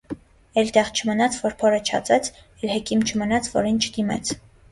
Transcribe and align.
Էլ 0.61 0.69
դեղ 0.77 0.87
չմնաց, 1.01 1.35
որ 1.43 1.53
փորը 1.59 1.81
չածեց, 1.83 2.31
էլ 2.63 2.73
հեքիմ 2.77 3.05
չմնաց, 3.11 3.53
որին 3.59 3.79
չդիմեց: 3.89 4.35